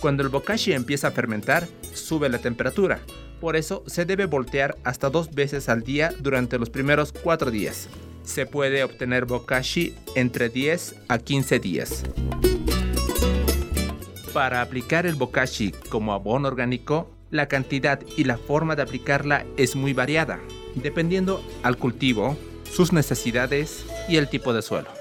cuando 0.00 0.22
el 0.22 0.28
bokashi 0.28 0.72
empieza 0.72 1.08
a 1.08 1.12
fermentar, 1.12 1.66
sube 1.92 2.28
la 2.28 2.38
temperatura. 2.38 3.00
Por 3.40 3.56
eso 3.56 3.84
se 3.86 4.04
debe 4.04 4.26
voltear 4.26 4.76
hasta 4.84 5.10
dos 5.10 5.32
veces 5.34 5.68
al 5.68 5.82
día 5.82 6.12
durante 6.20 6.58
los 6.58 6.70
primeros 6.70 7.12
cuatro 7.12 7.50
días 7.50 7.88
se 8.28 8.44
puede 8.44 8.84
obtener 8.84 9.24
bokashi 9.24 9.94
entre 10.14 10.50
10 10.50 10.96
a 11.08 11.18
15 11.18 11.58
días. 11.60 12.04
Para 14.34 14.60
aplicar 14.60 15.06
el 15.06 15.14
bokashi 15.14 15.72
como 15.88 16.12
abono 16.12 16.48
orgánico, 16.48 17.10
la 17.30 17.48
cantidad 17.48 18.00
y 18.16 18.24
la 18.24 18.36
forma 18.36 18.76
de 18.76 18.82
aplicarla 18.82 19.46
es 19.56 19.74
muy 19.74 19.94
variada, 19.94 20.40
dependiendo 20.74 21.42
al 21.62 21.78
cultivo, 21.78 22.36
sus 22.70 22.92
necesidades 22.92 23.86
y 24.08 24.16
el 24.16 24.28
tipo 24.28 24.52
de 24.52 24.60
suelo. 24.60 24.97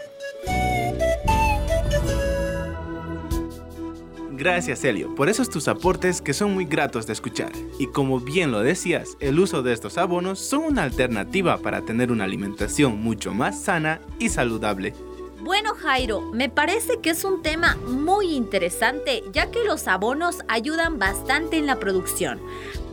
Gracias, 4.37 4.83
Helio, 4.83 5.15
por 5.15 5.29
esos 5.29 5.49
tus 5.49 5.67
aportes 5.67 6.21
que 6.21 6.31
son 6.31 6.53
muy 6.53 6.65
gratos 6.65 7.07
de 7.07 7.13
escuchar. 7.13 7.51
Y 7.79 7.87
como 7.87 8.19
bien 8.19 8.51
lo 8.51 8.59
decías, 8.59 9.17
el 9.19 9.39
uso 9.39 9.63
de 9.63 9.73
estos 9.73 9.97
abonos 9.97 10.37
son 10.37 10.63
una 10.63 10.83
alternativa 10.83 11.57
para 11.57 11.81
tener 11.81 12.11
una 12.11 12.25
alimentación 12.25 13.01
mucho 13.01 13.33
más 13.33 13.59
sana 13.59 13.99
y 14.19 14.29
saludable. 14.29 14.93
Bueno 15.41 15.73
Jairo, 15.73 16.21
me 16.33 16.49
parece 16.49 16.99
que 17.01 17.09
es 17.11 17.23
un 17.23 17.41
tema 17.41 17.77
muy 17.87 18.35
interesante 18.35 19.23
ya 19.31 19.49
que 19.49 19.63
los 19.63 19.87
abonos 19.87 20.43
ayudan 20.47 20.99
bastante 20.99 21.57
en 21.57 21.65
la 21.65 21.79
producción. 21.79 22.39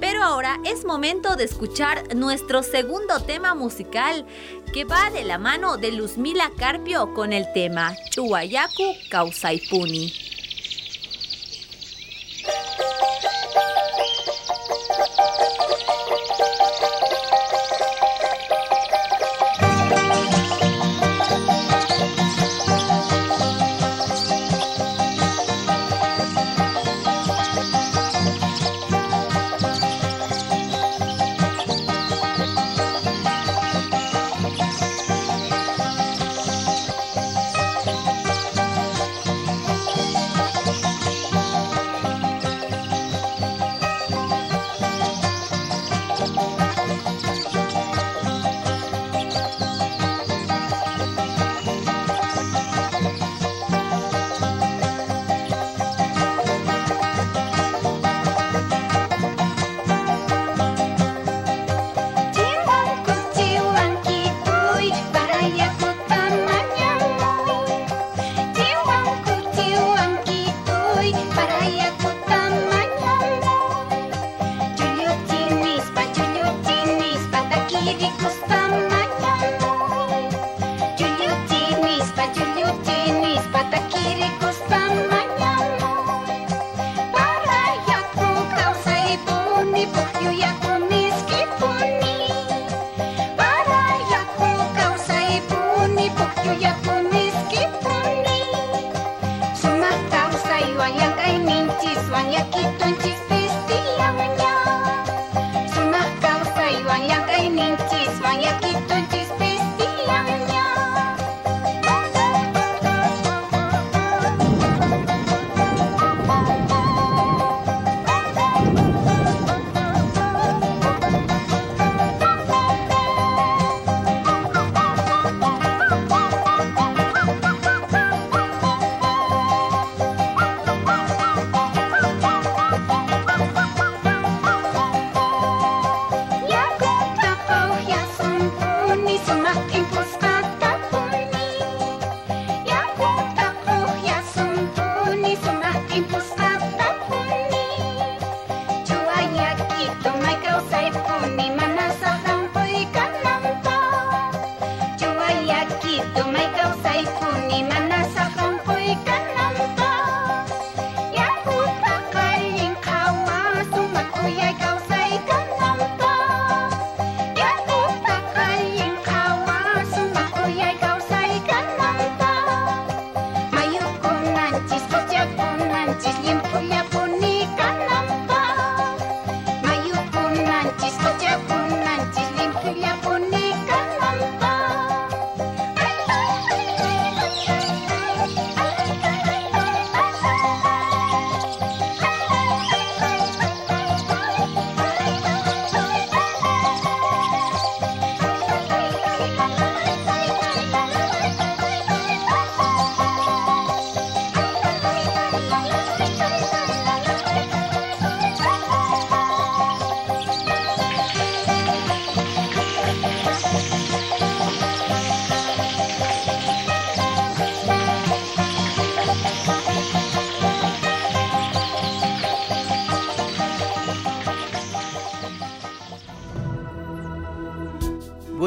Pero 0.00 0.22
ahora 0.22 0.58
es 0.64 0.86
momento 0.86 1.36
de 1.36 1.44
escuchar 1.44 2.14
nuestro 2.16 2.62
segundo 2.62 3.20
tema 3.20 3.54
musical 3.54 4.24
que 4.72 4.84
va 4.84 5.10
de 5.10 5.24
la 5.24 5.36
mano 5.36 5.76
de 5.76 5.92
Luzmila 5.92 6.50
Carpio 6.56 7.12
con 7.12 7.34
el 7.34 7.44
tema 7.52 7.94
Chuayaku 8.12 8.94
Kausaipuni. 9.10 10.23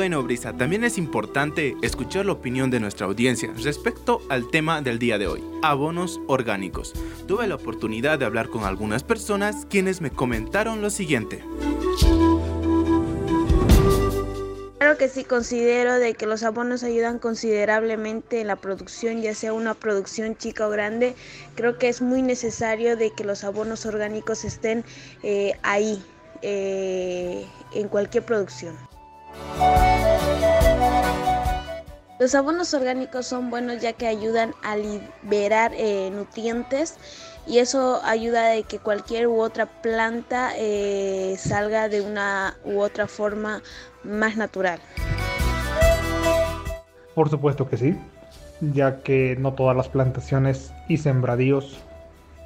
Bueno, 0.08 0.24
Brisa, 0.24 0.54
también 0.54 0.86
es 0.86 0.98
importante 0.98 1.76
escuchar 1.82 2.26
la 2.26 2.32
opinión 2.32 2.72
de 2.72 2.80
nuestra 2.80 3.08
audiencia 3.08 3.52
respecto 3.62 4.22
al 4.30 4.50
tema 4.50 4.82
del 4.82 5.00
día 5.00 5.18
de 5.18 5.28
hoy, 5.28 5.44
abonos 5.62 6.22
orgánicos. 6.28 6.94
Tuve 7.28 7.46
la 7.46 7.56
oportunidad 7.56 8.18
de 8.18 8.24
hablar 8.24 8.48
con 8.48 8.64
algunas 8.64 9.04
personas 9.04 9.66
quienes 9.70 10.00
me 10.00 10.10
comentaron 10.10 10.82
lo 10.82 10.92
siguiente. 10.92 11.44
Claro 14.78 14.98
que 14.98 15.10
sí 15.10 15.26
considero 15.26 15.96
de 15.96 16.14
que 16.14 16.26
los 16.26 16.44
abonos 16.44 16.84
ayudan 16.84 17.20
considerablemente 17.20 18.40
en 18.40 18.48
la 18.48 18.56
producción, 18.56 19.22
ya 19.22 19.36
sea 19.36 19.52
una 19.52 19.74
producción 19.74 20.38
chica 20.38 20.68
o 20.68 20.70
grande. 20.70 21.16
Creo 21.56 21.78
que 21.78 21.90
es 21.90 22.02
muy 22.02 22.22
necesario 22.22 22.96
de 22.96 23.12
que 23.12 23.26
los 23.26 23.44
abonos 23.44 23.86
orgánicos 23.86 24.46
estén 24.46 24.86
eh, 25.22 25.52
ahí 25.64 26.02
eh, 26.44 27.46
en 27.74 27.90
cualquier 27.90 28.24
producción. 28.24 28.78
Los 32.20 32.34
abonos 32.34 32.74
orgánicos 32.74 33.28
son 33.28 33.52
buenos 33.52 33.80
ya 33.80 33.94
que 33.94 34.08
ayudan 34.08 34.54
a 34.64 34.76
liberar 34.76 35.72
eh, 35.76 36.10
nutrientes 36.12 36.98
y 37.46 37.60
eso 37.60 38.02
ayuda 38.04 38.54
a 38.54 38.64
que 38.64 38.80
cualquier 38.80 39.28
u 39.28 39.40
otra 39.40 39.68
planta 39.68 40.52
eh, 40.58 41.36
salga 41.38 41.90
de 41.90 42.02
una 42.02 42.58
u 42.66 42.80
otra 42.80 43.08
forma 43.08 43.62
más 44.04 44.36
natural. 44.36 44.80
Por 47.14 47.30
supuesto 47.30 47.70
que 47.70 47.78
sí, 47.78 47.96
ya 48.62 49.02
que 49.04 49.36
no 49.40 49.54
todas 49.54 49.78
las 49.78 49.88
plantaciones 49.88 50.74
y 50.88 50.98
sembradíos 50.98 51.80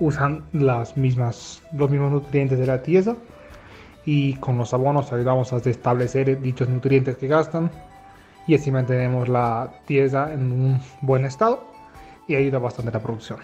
usan 0.02 0.44
las 0.52 0.98
mismas, 0.98 1.62
los 1.74 1.90
mismos 1.90 2.12
nutrientes 2.12 2.60
de 2.60 2.66
la 2.66 2.84
tierra 2.84 3.16
y 4.06 4.36
con 4.36 4.58
los 4.58 4.74
abonos 4.74 5.12
ayudamos 5.14 5.54
a 5.54 5.58
establecer 5.58 6.40
dichos 6.42 6.70
nutrientes 6.70 7.18
que 7.18 7.28
gastan 7.28 7.70
y 8.48 8.56
así 8.56 8.72
mantenemos 8.72 9.30
la 9.30 9.72
tierra 9.86 10.34
en 10.34 10.52
un 10.52 10.82
buen 11.02 11.26
estado 11.26 11.64
y 12.28 12.36
ayuda 12.36 12.60
bastante 12.60 12.92
la 12.92 13.00
producción. 13.00 13.40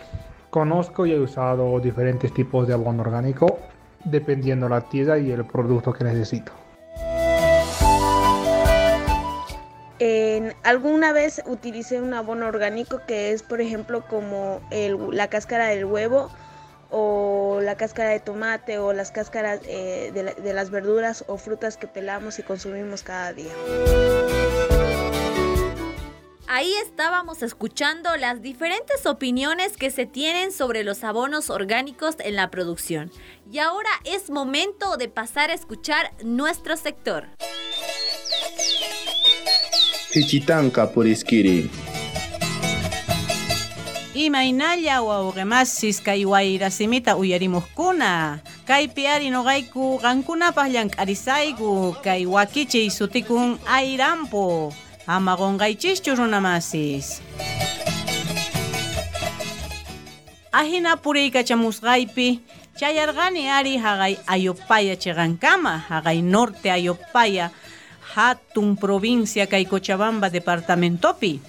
Conozco 0.49 1.05
y 1.05 1.11
he 1.11 1.19
usado 1.19 1.79
diferentes 1.79 2.33
tipos 2.33 2.67
de 2.67 2.73
abono 2.73 3.03
orgánico 3.03 3.59
dependiendo 4.05 4.69
la 4.69 4.81
tierra 4.81 5.17
y 5.17 5.31
el 5.31 5.45
producto 5.45 5.93
que 5.93 6.03
necesito. 6.03 6.51
En, 9.99 10.53
alguna 10.63 11.11
vez 11.11 11.41
utilicé 11.47 12.01
un 12.01 12.13
abono 12.13 12.47
orgánico 12.47 13.01
que 13.07 13.31
es 13.31 13.41
por 13.41 13.61
ejemplo 13.61 14.03
como 14.07 14.61
la 15.11 15.27
cáscara 15.27 15.67
del 15.67 15.85
huevo 15.85 16.29
o 16.89 17.59
la 17.61 17.75
cáscara 17.75 18.09
de 18.09 18.19
tomate 18.19 18.79
o 18.79 18.93
las 18.93 19.11
cáscaras 19.11 19.61
eh, 19.65 20.11
de 20.13 20.53
las 20.53 20.69
verduras 20.69 21.25
o 21.27 21.37
frutas 21.37 21.77
que 21.77 21.87
pelamos 21.87 22.39
y 22.39 22.43
consumimos 22.43 23.03
cada 23.03 23.33
día. 23.33 23.51
Ahí 26.49 26.73
estábamos 26.81 27.43
escuchando 27.43 28.15
las 28.15 28.41
diferentes 28.41 29.05
opiniones 29.05 29.75
que 29.75 29.91
se 29.91 30.05
tienen 30.05 30.53
sobre 30.53 30.85
los 30.85 31.03
abonos 31.03 31.49
orgánicos 31.49 32.15
en 32.19 32.37
la 32.37 32.49
producción. 32.49 33.11
Y 33.51 33.59
ahora 33.59 33.89
es 34.05 34.29
momento 34.29 34.95
de 34.95 35.09
pasar 35.09 35.51
a 35.51 35.53
escuchar 35.53 36.13
nuestro 36.23 36.77
sector. 36.77 37.27
Hichitanka 40.13 40.89
Puriskiri. 40.89 41.69
Imaynalla 44.17 45.05
wawqimasis 45.05 46.01
kay 46.01 46.25
wayrasimita 46.25 47.13
uyarimuqkuna. 47.21 48.41
Kaypi 48.65 49.05
ari 49.05 49.29
noqayku 49.29 50.01
qankunapaq 50.01 50.73
llank'arisayku 50.73 52.01
kay 52.01 52.25
wakichiy 52.25 52.89
sutikun 52.89 53.61
ayrampu. 53.69 54.73
ama 55.07 55.39
qonqaychischu 55.39 56.19
runamasis 56.19 57.23
ahina 60.51 60.99
puriykachamusqaypi 60.99 62.43
chayarqani 62.75 63.47
ari 63.47 63.79
haqay 63.79 64.19
ayopaya 64.27 64.99
chiqankama 64.99 65.79
haqay 65.87 66.19
norte 66.19 66.67
ayopaya 66.67 67.55
hatun 68.19 68.75
provincia 68.75 69.47
kay 69.47 69.63
Cochabamba 69.63 70.27
departamentopi 70.27 71.39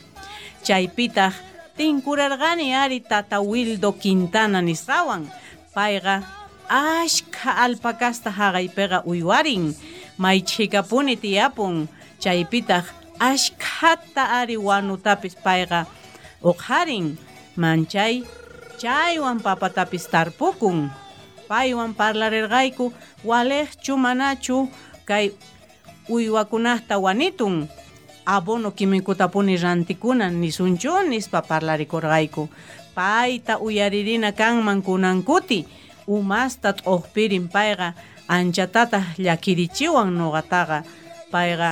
chaypitaq 0.62 1.34
tinkurarqani 1.78 2.74
ari 2.74 2.98
tata 3.00 3.38
Wildo 3.38 3.94
Quintana 3.94 4.58
nisqawan 4.58 5.30
payqa 5.70 6.26
ashka 6.68 7.54
alpakasta 7.64 8.30
haqaypiqa 8.34 9.06
uywarin. 9.06 9.72
Maychikapuni 10.18 11.14
tiyapun. 11.14 11.86
Chaypitaq 12.18 12.84
ashkhata 13.22 14.42
ari 14.42 14.58
wanutapis 14.58 15.38
payqa 15.38 15.86
uqharin 16.42 17.14
manchay 17.54 18.26
chaywan 18.82 19.38
papatapis 19.38 20.10
tarpukun. 20.10 20.90
Paywan 21.48 21.94
parlarirqayku 21.94 22.92
walejchu 23.24 23.94
manachu 23.94 24.66
kay 25.08 25.30
uywakunaqta 26.10 26.98
wanitun 26.98 27.70
abono 28.36 28.70
kimikutapuni 28.76 29.56
rantikunan 29.56 30.36
nisunchu 30.40 30.92
nispa 31.08 31.40
parlarikurqayku 31.48 32.44
payta 32.96 33.56
uyaririna 33.66 34.30
kanman 34.36 34.84
kunankuti 34.84 35.64
umasta 36.06 36.76
t'uqpirin 36.76 37.48
payqa 37.48 37.88
anchatataq 38.28 39.16
llakirichiwan 39.24 40.12
nuqataqa 40.18 40.78
payqa 41.32 41.70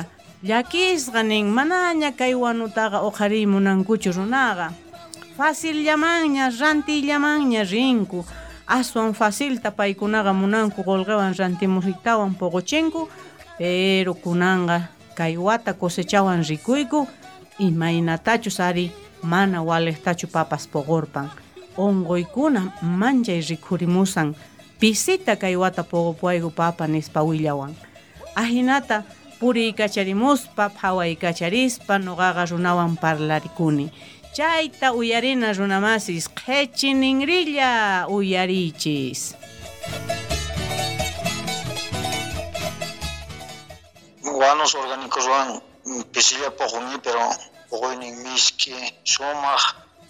llakisqa 0.49 1.21
nin 1.23 1.47
manaña 1.57 2.11
kay 2.17 2.33
wanutaqa 2.33 3.05
uqharimunankuchu 3.09 4.17
runaqa 4.17 4.73
facilllamanña 5.37 6.49
rantillamanña 6.61 7.63
rinku. 7.65 8.25
Aswan 8.67 9.15
facilta 9.15 9.71
paykunaqa 9.71 10.33
munanku 10.33 10.83
qolqewan 10.83 11.37
rantimusuytawan 11.39 12.35
poquchinku 12.41 13.09
pero 13.59 14.15
kunanqa 14.15 14.96
kay 15.19 15.37
wata 15.47 15.73
cosechawan 15.81 16.45
rikuyku 16.45 17.09
imaynatachus 17.59 18.61
ari 18.61 18.87
mana 19.23 19.59
walejtachu 19.69 20.27
papas 20.29 20.69
poqorpan 20.73 21.33
onqoykuna 21.77 22.63
manchay 23.01 23.41
rikhurimusan 23.51 24.37
pisita 24.81 25.37
kay 25.41 25.57
wata 25.57 25.83
poqopuyayku 25.83 26.51
papa 26.53 26.85
nispa 26.87 27.21
willawan 27.29 27.73
ahinata 28.37 29.03
puriykacharimuspa 29.41 30.65
phawaykacharispa 30.77 31.99
nuqaqa 31.99 32.45
runawan 32.51 32.97
parlarikuni. 32.97 33.93
Chayta 34.37 34.93
uyarina 34.93 35.53
runamasis 35.53 36.29
qhechi 36.29 36.93
ninrilla 36.93 38.05
uyarichis 38.09 39.37
guanos 44.37 44.75
orgánicoswan 44.75 45.49
pisilla 46.13 46.51
poquni 46.61 46.97
pero 47.07 47.23
poquynin 47.71 48.15
miski 48.25 48.77
sumaq 49.15 49.63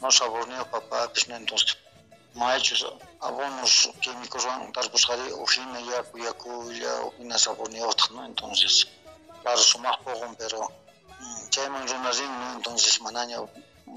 no 0.03 0.09
saborniyuq 0.19 0.69
papapis 0.75 1.29
no 1.29 1.35
entonces 1.43 1.71
maychus 2.41 2.81
abonos 3.29 3.73
químicoswan 4.03 4.73
tarpusqari 4.75 5.27
ujina 5.45 5.79
yaku 5.91 6.15
yakulla 6.27 6.93
ujina 7.09 7.37
saborniyuqtaq 7.45 8.11
no 8.17 8.21
entonces 8.31 8.75
claro 9.43 9.63
sumaq 9.73 9.99
poqun 10.07 10.33
pero 10.41 10.61
chayman 11.53 11.87
runa 11.91 12.11
rin 12.19 12.33
no 12.41 12.47
entonces 12.57 13.01
manaña 13.07 13.39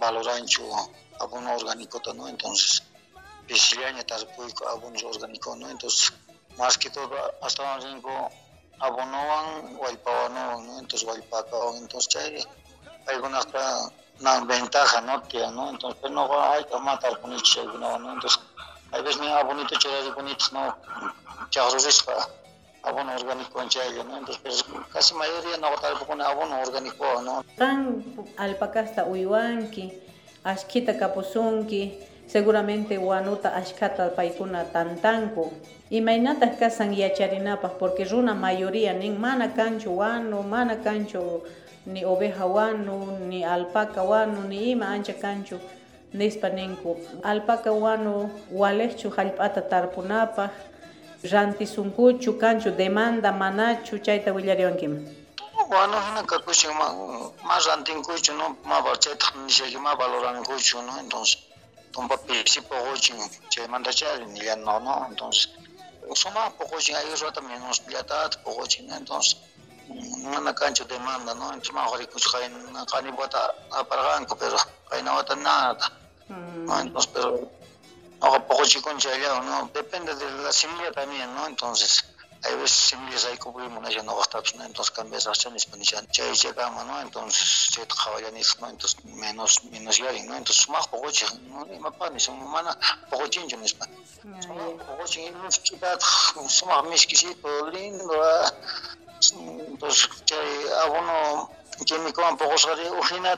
valoranchu 0.01 0.63
abono 1.23 1.49
orgánicota 1.59 2.13
no 2.13 2.27
entonces 2.33 2.71
pisillaña 3.47 4.03
tarpuyku 4.11 4.61
abonos 4.73 5.03
orgánico 5.11 5.55
no 5.55 5.65
entonces 5.73 6.13
más 6.59 6.77
que 6.77 6.89
todo 6.91 7.15
hasta 7.41 7.77
rinku 7.79 8.09
abonowan 8.09 8.38
wallpawanowan 8.79 10.65
no 10.65 10.79
entonces 10.79 11.07
wallpakawan 11.07 11.75
entonces 11.77 12.07
chay 12.09 12.43
paykunaqta 13.05 13.91
na 14.19 14.39
ventaja 14.45 15.01
no 15.01 15.21
tia 15.29 15.51
no 15.51 15.69
entonces 15.69 15.99
pero 16.01 16.13
noqa 16.13 16.53
ayta 16.53 16.79
ma 16.79 16.97
tarpunichu 16.99 17.43
chaykunawan 17.53 18.01
no 18.03 18.13
entonces 18.13 18.39
hay 18.91 19.01
veces 19.03 19.21
ni 19.21 19.27
abonito 19.27 19.75
churarikunitaq 19.75 20.51
no 20.53 20.75
chaqrurisqa 21.49 22.15
abono 22.83 23.11
orgánico 23.15 23.63
chaylla 23.67 24.03
no 24.03 24.17
entonces 24.17 24.41
pero 24.43 24.85
casi 24.93 25.13
mayoría 25.13 25.57
noqa 25.57 25.81
tarpukuni 25.81 26.23
abono 26.23 26.61
orgánico 26.61 27.21
no 27.21 27.43
qan 27.57 28.03
alpakasta 28.37 29.05
uywanki 29.05 29.93
ashkita 30.43 30.93
kapusunki 30.97 31.81
seguramente 32.29 32.97
wanuta 32.97 33.53
ashkata 33.53 34.09
paykuna 34.13 34.63
tantanku 34.69 35.49
imaynataq 35.89 36.59
kasan 36.61 36.93
yacharinapaq 36.93 37.81
porque 37.81 38.05
runa 38.05 38.33
mayoría 38.37 38.93
nin 38.93 39.17
mana 39.17 39.47
kanchu 39.49 39.97
wanu 39.97 40.43
mana 40.43 40.75
kanchu 40.75 41.41
ni 41.85 42.05
oveja 42.05 42.45
wanu 42.45 43.17
ni 43.29 43.43
alpaca 43.43 44.03
wanu 44.03 44.45
ni 44.47 44.71
ima 44.71 44.93
ancha 44.93 45.13
kanchu 45.13 45.57
nispa 46.13 46.49
ninku 46.49 46.97
alpaca 47.23 47.71
wanu 47.71 48.29
walejchu 48.53 49.09
hallp'ata 49.09 49.61
tarpunapaq 49.61 50.53
rantisunkuchu 51.31 52.37
kanchu 52.37 52.69
demanda 52.71 53.31
manachu 53.31 53.97
chayta 54.05 54.33
willariwankiman 54.33 55.01
bueno 55.69 55.97
hina 56.05 56.23
kakuchin 56.29 56.71
más 57.43 57.65
antinkuchu 57.73 58.33
no 58.37 58.55
más 58.69 58.83
barcheta 58.83 59.33
ni 59.45 59.51
siquiera 59.51 59.81
más 59.81 59.97
valorankuchu 59.97 60.77
no 60.81 60.93
entonces 60.99 61.48
no 64.57 64.79
no 64.79 65.05
entonces 65.09 65.49
suma 66.13 66.49
pogochin 66.57 66.95
ahí 66.95 67.15
rota 67.15 67.41
menos 67.41 67.79
plata 67.81 68.29
pogochin 68.43 68.91
entonces 68.91 69.37
una 69.89 70.53
cancha 70.53 70.83
demanda 70.85 71.33
no 71.33 71.53
entonces 71.53 71.73
más 71.73 71.87
ahora 71.87 72.05
kuchu 72.05 72.29
kain 72.31 72.53
kani 72.91 73.11
bota 73.11 73.53
aparganko 73.71 74.35
pero 74.37 74.57
kain 74.89 75.05
no 75.05 75.13
bota 75.13 75.35
nada 75.35 75.91
no 76.29 76.79
entonces 76.79 77.11
pero 77.13 77.51
ahora 78.21 78.47
pogochin 78.47 78.81
con 78.81 78.97
chayao 78.97 79.41
no 79.43 79.69
depende 79.73 80.15
de 80.15 80.29
la 80.43 80.51
semilla 80.51 80.91
también 80.91 81.33
no 81.35 81.47
entonces 81.47 82.05
hay 82.43 82.55
veces 82.55 82.71
semillas 82.71 83.25
ahí 83.25 83.37
cubrimos 83.37 83.81
no 83.81 83.89
ya 83.89 84.01
no 84.03 84.15
gastamos 84.15 84.55
no 84.55 84.63
entonces 84.63 84.91
cambias 84.95 85.27
a 85.27 85.33
chanis 85.33 85.65
panishan 85.65 86.07
chay 86.07 86.33
llegamos 86.33 86.85
no 86.85 87.01
entonces 87.01 87.67
se 87.73 87.85
trabajanis 87.85 88.55
no 88.59 88.69
entonces 88.69 89.03
menos 89.03 89.63
menos 89.65 89.97
yari 89.97 90.21
no 90.23 90.35
entonces 90.35 90.69
más 90.69 90.87
pocoche 90.87 91.25
no 91.43 91.65
ni 91.65 91.79
más 91.79 91.93
pan 91.95 92.17
son 92.19 92.39
mana 92.49 92.77
pocochin 93.09 93.47
yo 93.49 93.57
nispa 93.57 93.85
pocochin 94.87 95.33
no 95.33 95.49
chidat 95.49 96.01
suma 96.47 96.81
miskisito 96.83 97.67
lindo 97.71 98.15
entonces 99.67 100.07
chay 100.25 100.67
abono 100.83 101.49
químico 101.85 102.21
un 102.21 102.37
poco 102.37 102.57
sari 102.57 102.87
ujina 102.87 103.37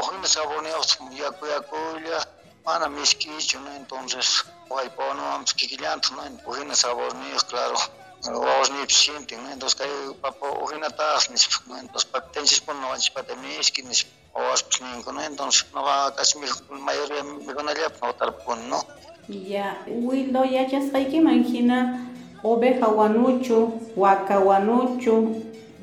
ujina 0.00 0.28
sabone 0.28 0.70
yaku 1.10 1.46
yakuya 1.46 2.18
mana 2.64 2.88
miskicho 2.88 3.58
no 3.60 3.74
entonces 3.74 4.44
hay 4.70 4.88
pono 4.90 5.22
vamos 5.22 5.54
kikillant 5.54 6.10
no 6.12 6.22
ujina 6.44 6.74
sabone 6.76 7.36
claro 7.48 7.97
vamos 8.24 8.70
ni 8.70 8.82
eficiente, 8.82 9.36
¿no? 9.36 9.50
Entonces, 9.50 9.80
que 9.80 10.14
papo, 10.20 10.46
ujina 10.62 10.90
tas, 10.90 11.30
¿no? 11.66 11.78
Entonces, 11.78 12.10
patensis 12.10 12.60
por 12.60 12.74
no 12.76 12.88
vanchis 12.88 13.10
patemiski, 13.10 13.82
ni 13.82 13.94
o 14.32 14.40
pues 14.40 14.80
ni 14.80 15.12
¿no? 15.12 15.22
Entonces, 15.22 15.66
no 15.74 15.82
va 15.82 16.14
casi 16.14 16.38
mi 16.38 16.46
mayoría 16.80 17.22
me 17.24 17.52
van 17.54 17.68
a 17.68 17.72
no 17.72 18.14
tal 18.14 18.34
pon, 18.34 18.68
¿no? 18.68 18.84
Ya, 19.28 19.82
wildo 19.86 20.44
ya 20.44 20.66
ya 20.66 20.78
está 20.78 20.98
aquí 20.98 21.16
imagina 21.16 22.10
oveja 22.42 22.86
guanucho, 22.86 23.74
huaca 23.94 24.38
guanucho, 24.38 25.24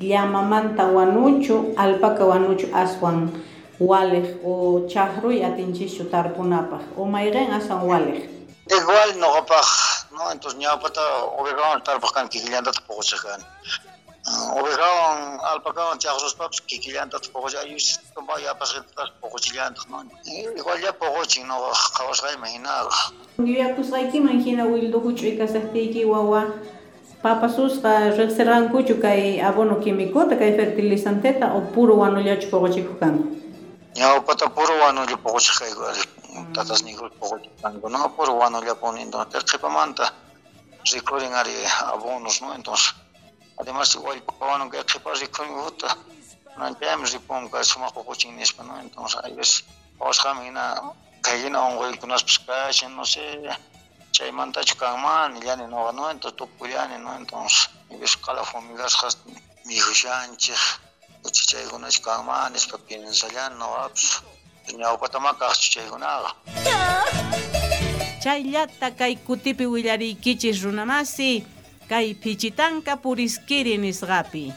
llamamanta 0.00 0.86
guanucho, 0.86 1.66
alpaca 1.76 2.24
guanucho 2.24 2.66
aswan 2.74 3.30
walej 3.78 4.40
o 4.42 4.86
chahru 4.88 5.32
y 5.32 5.42
atinchichu 5.42 6.04
tarpunapaj 6.04 6.80
o 6.96 7.04
mayren 7.04 7.52
asan 7.52 7.86
walej. 7.86 8.28
Igual 8.66 9.20
no 9.20 9.32
kapag 9.34 9.64
но 10.16 10.32
entonces 10.32 10.58
ñawpata 10.58 11.02
obligaban 11.38 11.82
tarpaq 11.86 12.14
kikillantata 12.32 12.80
puquchaq 12.88 13.20
kani 13.24 13.44
obligaban 14.58 15.38
alpacawan 15.50 15.98
chaqsuspapas 16.02 16.60
kikillantata 16.68 17.28
puqucha 17.32 17.58
ayushpa 17.64 18.34
yapasqitapas 18.46 19.10
puquchillantaq 19.20 19.84
no 19.90 19.98
igual 20.60 20.78
ya 20.86 20.92
puquchin 21.02 21.46
noqaq 21.50 21.80
qhawashqayman 21.96 22.50
hinaqa 22.54 22.96
yuyakusqaykiman 23.48 24.38
hina 24.46 24.64
wilduku 24.72 25.10
ch'uykasaqtiyki 25.18 26.02
wawa 26.12 26.42
papasusqa 27.22 27.92
riqsirqankuchu 28.18 28.94
kay 29.04 29.40
abono 29.48 29.74
químicuta 29.84 30.34
kay 30.40 30.50
fertilizanteta 30.58 31.46
o 31.56 31.60
puro 31.74 31.92
wanullachu 32.02 32.46
puquchikuq 32.52 32.98
kanku 33.02 33.24
ñawpata 33.98 34.46
puro 34.56 34.72
wanullu 34.82 35.16
puquchaq 35.24 35.56
kayku 35.60 35.82
tatas 36.54 36.82
nigul 36.82 37.10
poqochikanku 37.18 37.88
no 37.88 37.98
puro 38.16 38.32
wanulla 38.40 38.74
poniendo 38.74 39.16
qhipamanta 39.48 40.04
rikurin 40.92 41.34
ari 41.34 41.56
abonos 41.92 42.40
no 42.42 42.54
entonces 42.54 42.94
además 43.58 43.94
igual 43.94 44.22
pawanu 44.38 44.70
que 44.70 44.84
qhipa 44.84 45.10
rikun 45.14 45.48
uta 45.68 45.88
nanchaymi 46.58 47.06
ripunka 47.12 47.64
sumaq 47.64 47.92
poqochin 47.94 48.36
nispa 48.36 48.62
no 48.62 48.78
entonces 48.78 49.20
hay 49.24 49.32
veces 49.34 49.64
pawasqami 49.98 50.46
hina 50.48 50.64
kaygina 51.22 51.58
unquykunaspas 51.68 52.38
kashan 52.46 52.96
no 52.96 53.04
sé 53.04 53.22
chaymantachu 54.12 54.76
kanman 54.76 55.40
llani 55.44 55.66
noqa 55.66 55.92
no 55.92 56.10
entonces 56.10 56.36
tukullani 56.38 56.98
no 56.98 57.10
entonces 57.16 57.68
hay 57.90 57.98
veces 57.98 58.16
qala 58.24 58.42
fumigasqas 58.44 59.14
mijushanchik 59.66 60.62
uchachaykunachu 61.26 62.00
kanman 62.02 62.52
nispa 62.52 62.76
chaykunaqa 64.66 66.30
chayllata 68.22 68.90
kay 68.90 69.16
kutipi 69.16 69.66
willariykichis 69.66 70.62
runamasi 70.62 71.46
kay 71.88 72.14
pichitanka 72.14 72.96
puriskiri 72.96 73.78
nisqapi 73.78 74.52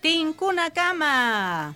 tinkuna 0.00 0.70
kama. 0.70 1.74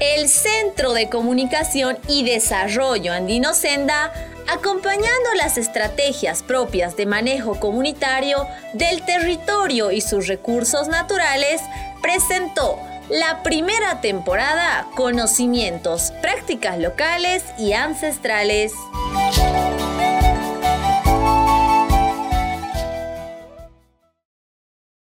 El 0.00 0.28
Centro 0.28 0.92
de 0.92 1.08
Comunicación 1.10 1.98
y 2.08 2.24
Desarrollo 2.24 3.12
Andino 3.12 3.52
Senda, 3.52 4.12
acompañando 4.48 5.34
las 5.36 5.58
estrategias 5.58 6.42
propias 6.42 6.96
de 6.96 7.06
manejo 7.06 7.58
comunitario 7.60 8.46
del 8.72 9.04
territorio 9.04 9.90
y 9.90 10.00
sus 10.00 10.26
recursos 10.26 10.88
naturales, 10.88 11.60
presentó 12.02 12.78
la 13.08 13.42
primera 13.42 14.00
temporada 14.00 14.86
Conocimientos, 14.96 16.12
prácticas 16.22 16.78
locales 16.78 17.44
y 17.58 17.72
ancestrales. 17.72 18.72